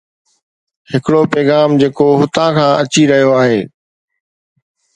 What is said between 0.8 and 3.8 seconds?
ھڪڙو پيغام جيڪو ھتان کان اچي رھيو آھي.